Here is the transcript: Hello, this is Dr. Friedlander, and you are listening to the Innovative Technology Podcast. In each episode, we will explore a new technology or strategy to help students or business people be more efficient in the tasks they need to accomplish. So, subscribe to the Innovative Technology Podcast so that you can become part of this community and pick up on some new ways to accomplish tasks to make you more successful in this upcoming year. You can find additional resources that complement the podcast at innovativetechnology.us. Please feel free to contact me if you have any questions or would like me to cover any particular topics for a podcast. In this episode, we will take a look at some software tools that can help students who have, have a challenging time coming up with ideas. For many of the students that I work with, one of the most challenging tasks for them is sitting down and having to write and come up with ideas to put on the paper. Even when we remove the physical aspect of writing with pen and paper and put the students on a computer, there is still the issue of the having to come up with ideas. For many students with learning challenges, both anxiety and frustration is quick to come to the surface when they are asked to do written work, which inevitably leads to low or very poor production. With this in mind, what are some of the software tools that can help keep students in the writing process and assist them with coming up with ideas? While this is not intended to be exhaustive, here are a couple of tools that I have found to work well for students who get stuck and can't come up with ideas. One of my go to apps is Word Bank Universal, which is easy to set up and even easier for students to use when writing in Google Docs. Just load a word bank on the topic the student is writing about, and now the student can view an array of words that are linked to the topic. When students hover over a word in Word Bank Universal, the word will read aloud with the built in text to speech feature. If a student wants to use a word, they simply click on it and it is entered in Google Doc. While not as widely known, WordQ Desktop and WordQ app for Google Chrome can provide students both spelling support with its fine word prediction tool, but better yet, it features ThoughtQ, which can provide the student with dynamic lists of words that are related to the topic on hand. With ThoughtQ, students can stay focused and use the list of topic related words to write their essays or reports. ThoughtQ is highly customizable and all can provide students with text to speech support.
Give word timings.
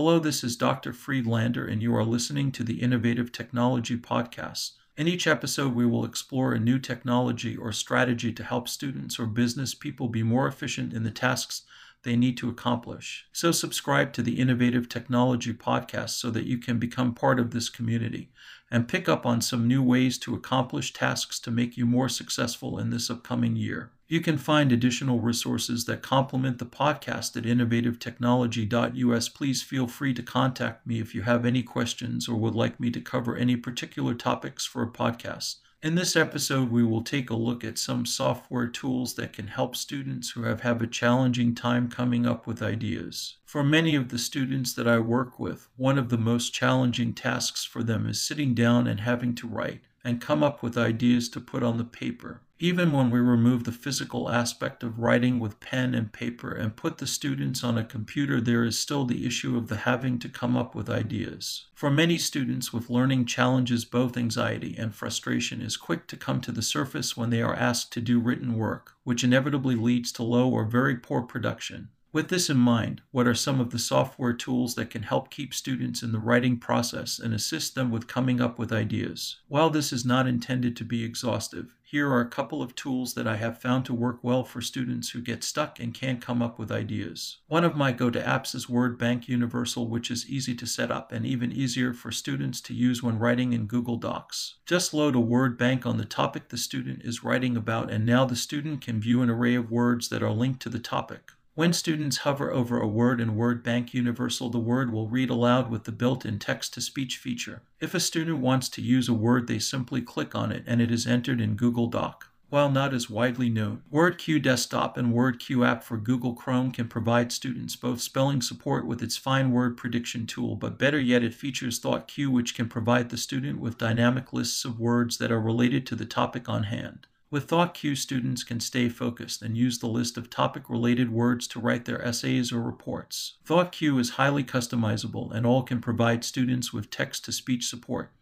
Hello, 0.00 0.20
this 0.20 0.44
is 0.44 0.54
Dr. 0.54 0.92
Friedlander, 0.92 1.66
and 1.66 1.82
you 1.82 1.92
are 1.96 2.04
listening 2.04 2.52
to 2.52 2.62
the 2.62 2.80
Innovative 2.80 3.32
Technology 3.32 3.96
Podcast. 3.96 4.74
In 4.96 5.08
each 5.08 5.26
episode, 5.26 5.74
we 5.74 5.86
will 5.86 6.04
explore 6.04 6.52
a 6.52 6.60
new 6.60 6.78
technology 6.78 7.56
or 7.56 7.72
strategy 7.72 8.32
to 8.32 8.44
help 8.44 8.68
students 8.68 9.18
or 9.18 9.26
business 9.26 9.74
people 9.74 10.06
be 10.06 10.22
more 10.22 10.46
efficient 10.46 10.92
in 10.92 11.02
the 11.02 11.10
tasks 11.10 11.62
they 12.04 12.14
need 12.14 12.36
to 12.36 12.48
accomplish. 12.48 13.26
So, 13.32 13.50
subscribe 13.50 14.12
to 14.12 14.22
the 14.22 14.38
Innovative 14.38 14.88
Technology 14.88 15.52
Podcast 15.52 16.10
so 16.10 16.30
that 16.30 16.46
you 16.46 16.58
can 16.58 16.78
become 16.78 17.12
part 17.12 17.40
of 17.40 17.50
this 17.50 17.68
community 17.68 18.30
and 18.70 18.86
pick 18.86 19.08
up 19.08 19.26
on 19.26 19.40
some 19.40 19.66
new 19.66 19.82
ways 19.82 20.16
to 20.18 20.34
accomplish 20.36 20.92
tasks 20.92 21.40
to 21.40 21.50
make 21.50 21.76
you 21.76 21.86
more 21.86 22.08
successful 22.08 22.78
in 22.78 22.90
this 22.90 23.10
upcoming 23.10 23.56
year. 23.56 23.90
You 24.10 24.22
can 24.22 24.38
find 24.38 24.72
additional 24.72 25.20
resources 25.20 25.84
that 25.84 26.00
complement 26.00 26.58
the 26.58 26.64
podcast 26.64 27.36
at 27.36 27.44
innovativetechnology.us. 27.44 29.28
Please 29.28 29.62
feel 29.62 29.86
free 29.86 30.14
to 30.14 30.22
contact 30.22 30.86
me 30.86 30.98
if 30.98 31.14
you 31.14 31.22
have 31.22 31.44
any 31.44 31.62
questions 31.62 32.26
or 32.26 32.36
would 32.36 32.54
like 32.54 32.80
me 32.80 32.90
to 32.90 33.02
cover 33.02 33.36
any 33.36 33.54
particular 33.54 34.14
topics 34.14 34.64
for 34.64 34.82
a 34.82 34.90
podcast. 34.90 35.56
In 35.82 35.94
this 35.94 36.16
episode, 36.16 36.70
we 36.70 36.82
will 36.82 37.02
take 37.02 37.28
a 37.28 37.36
look 37.36 37.62
at 37.62 37.76
some 37.76 38.06
software 38.06 38.66
tools 38.66 39.12
that 39.14 39.34
can 39.34 39.48
help 39.48 39.76
students 39.76 40.30
who 40.30 40.44
have, 40.44 40.62
have 40.62 40.80
a 40.80 40.86
challenging 40.86 41.54
time 41.54 41.90
coming 41.90 42.24
up 42.24 42.46
with 42.46 42.62
ideas. 42.62 43.36
For 43.44 43.62
many 43.62 43.94
of 43.94 44.08
the 44.08 44.18
students 44.18 44.72
that 44.72 44.88
I 44.88 45.00
work 45.00 45.38
with, 45.38 45.68
one 45.76 45.98
of 45.98 46.08
the 46.08 46.16
most 46.16 46.54
challenging 46.54 47.12
tasks 47.12 47.62
for 47.62 47.82
them 47.82 48.08
is 48.08 48.26
sitting 48.26 48.54
down 48.54 48.86
and 48.86 49.00
having 49.00 49.34
to 49.34 49.46
write 49.46 49.82
and 50.08 50.22
come 50.22 50.42
up 50.42 50.62
with 50.62 50.78
ideas 50.78 51.28
to 51.28 51.38
put 51.38 51.62
on 51.62 51.76
the 51.76 51.84
paper. 51.84 52.40
Even 52.58 52.92
when 52.92 53.10
we 53.10 53.20
remove 53.20 53.64
the 53.64 53.70
physical 53.70 54.30
aspect 54.30 54.82
of 54.82 54.98
writing 54.98 55.38
with 55.38 55.60
pen 55.60 55.94
and 55.94 56.10
paper 56.14 56.50
and 56.50 56.74
put 56.74 56.96
the 56.96 57.06
students 57.06 57.62
on 57.62 57.76
a 57.76 57.84
computer, 57.84 58.40
there 58.40 58.64
is 58.64 58.78
still 58.78 59.04
the 59.04 59.26
issue 59.26 59.54
of 59.58 59.68
the 59.68 59.76
having 59.76 60.18
to 60.18 60.28
come 60.30 60.56
up 60.56 60.74
with 60.74 60.88
ideas. 60.88 61.66
For 61.74 61.90
many 61.90 62.16
students 62.16 62.72
with 62.72 62.88
learning 62.88 63.26
challenges, 63.26 63.84
both 63.84 64.16
anxiety 64.16 64.74
and 64.78 64.94
frustration 64.94 65.60
is 65.60 65.76
quick 65.76 66.06
to 66.06 66.16
come 66.16 66.40
to 66.40 66.52
the 66.52 66.62
surface 66.62 67.14
when 67.14 67.28
they 67.28 67.42
are 67.42 67.54
asked 67.54 67.92
to 67.92 68.00
do 68.00 68.18
written 68.18 68.56
work, 68.56 68.94
which 69.04 69.22
inevitably 69.22 69.76
leads 69.76 70.10
to 70.12 70.22
low 70.22 70.48
or 70.48 70.64
very 70.64 70.96
poor 70.96 71.20
production. 71.20 71.90
With 72.10 72.28
this 72.28 72.48
in 72.48 72.56
mind, 72.56 73.02
what 73.10 73.26
are 73.26 73.34
some 73.34 73.60
of 73.60 73.68
the 73.68 73.78
software 73.78 74.32
tools 74.32 74.74
that 74.76 74.88
can 74.88 75.02
help 75.02 75.28
keep 75.28 75.52
students 75.52 76.02
in 76.02 76.10
the 76.10 76.18
writing 76.18 76.56
process 76.56 77.18
and 77.18 77.34
assist 77.34 77.74
them 77.74 77.90
with 77.90 78.08
coming 78.08 78.40
up 78.40 78.58
with 78.58 78.72
ideas? 78.72 79.40
While 79.48 79.68
this 79.68 79.92
is 79.92 80.06
not 80.06 80.26
intended 80.26 80.74
to 80.76 80.84
be 80.84 81.04
exhaustive, 81.04 81.74
here 81.82 82.10
are 82.10 82.22
a 82.22 82.28
couple 82.28 82.62
of 82.62 82.74
tools 82.74 83.12
that 83.12 83.26
I 83.26 83.36
have 83.36 83.60
found 83.60 83.84
to 83.86 83.94
work 83.94 84.20
well 84.22 84.42
for 84.42 84.62
students 84.62 85.10
who 85.10 85.20
get 85.20 85.44
stuck 85.44 85.78
and 85.78 85.92
can't 85.92 86.22
come 86.22 86.40
up 86.40 86.58
with 86.58 86.72
ideas. 86.72 87.38
One 87.46 87.64
of 87.64 87.76
my 87.76 87.92
go 87.92 88.08
to 88.08 88.22
apps 88.22 88.54
is 88.54 88.70
Word 88.70 88.98
Bank 88.98 89.28
Universal, 89.28 89.88
which 89.88 90.10
is 90.10 90.30
easy 90.30 90.54
to 90.54 90.66
set 90.66 90.90
up 90.90 91.12
and 91.12 91.26
even 91.26 91.52
easier 91.52 91.92
for 91.92 92.10
students 92.10 92.62
to 92.62 92.74
use 92.74 93.02
when 93.02 93.18
writing 93.18 93.52
in 93.52 93.66
Google 93.66 93.96
Docs. 93.96 94.54
Just 94.64 94.94
load 94.94 95.14
a 95.14 95.20
word 95.20 95.58
bank 95.58 95.84
on 95.84 95.98
the 95.98 96.06
topic 96.06 96.48
the 96.48 96.56
student 96.56 97.02
is 97.04 97.22
writing 97.22 97.54
about, 97.54 97.90
and 97.90 98.06
now 98.06 98.24
the 98.24 98.34
student 98.34 98.80
can 98.80 98.98
view 98.98 99.20
an 99.20 99.28
array 99.28 99.54
of 99.54 99.70
words 99.70 100.08
that 100.08 100.22
are 100.22 100.30
linked 100.30 100.60
to 100.62 100.70
the 100.70 100.78
topic. 100.78 101.32
When 101.58 101.72
students 101.72 102.18
hover 102.18 102.52
over 102.52 102.78
a 102.78 102.86
word 102.86 103.20
in 103.20 103.34
Word 103.34 103.64
Bank 103.64 103.92
Universal, 103.92 104.50
the 104.50 104.60
word 104.60 104.92
will 104.92 105.08
read 105.08 105.28
aloud 105.28 105.72
with 105.72 105.82
the 105.82 105.90
built 105.90 106.24
in 106.24 106.38
text 106.38 106.72
to 106.74 106.80
speech 106.80 107.16
feature. 107.16 107.62
If 107.80 107.94
a 107.94 107.98
student 107.98 108.38
wants 108.38 108.68
to 108.68 108.80
use 108.80 109.08
a 109.08 109.12
word, 109.12 109.48
they 109.48 109.58
simply 109.58 110.00
click 110.00 110.36
on 110.36 110.52
it 110.52 110.62
and 110.68 110.80
it 110.80 110.92
is 110.92 111.04
entered 111.04 111.40
in 111.40 111.56
Google 111.56 111.88
Doc. 111.88 112.28
While 112.48 112.70
not 112.70 112.94
as 112.94 113.10
widely 113.10 113.50
known, 113.50 113.82
WordQ 113.92 114.40
Desktop 114.40 114.96
and 114.96 115.12
WordQ 115.12 115.66
app 115.66 115.82
for 115.82 115.96
Google 115.96 116.34
Chrome 116.34 116.70
can 116.70 116.86
provide 116.86 117.32
students 117.32 117.74
both 117.74 118.00
spelling 118.00 118.40
support 118.40 118.86
with 118.86 119.02
its 119.02 119.16
fine 119.16 119.50
word 119.50 119.76
prediction 119.76 120.28
tool, 120.28 120.54
but 120.54 120.78
better 120.78 121.00
yet, 121.00 121.24
it 121.24 121.34
features 121.34 121.80
ThoughtQ, 121.80 122.28
which 122.28 122.54
can 122.54 122.68
provide 122.68 123.10
the 123.10 123.16
student 123.16 123.58
with 123.58 123.78
dynamic 123.78 124.32
lists 124.32 124.64
of 124.64 124.78
words 124.78 125.18
that 125.18 125.32
are 125.32 125.40
related 125.40 125.88
to 125.88 125.96
the 125.96 126.06
topic 126.06 126.48
on 126.48 126.62
hand. 126.62 127.08
With 127.30 127.48
ThoughtQ, 127.48 127.98
students 127.98 128.42
can 128.42 128.58
stay 128.58 128.88
focused 128.88 129.42
and 129.42 129.54
use 129.54 129.78
the 129.78 129.86
list 129.86 130.16
of 130.16 130.30
topic 130.30 130.70
related 130.70 131.12
words 131.12 131.46
to 131.48 131.60
write 131.60 131.84
their 131.84 132.02
essays 132.02 132.52
or 132.52 132.62
reports. 132.62 133.34
ThoughtQ 133.46 134.00
is 134.00 134.10
highly 134.10 134.42
customizable 134.42 135.30
and 135.30 135.44
all 135.44 135.62
can 135.62 135.82
provide 135.82 136.24
students 136.24 136.72
with 136.72 136.88
text 136.88 137.26
to 137.26 137.32
speech 137.32 137.66
support. 137.66 138.12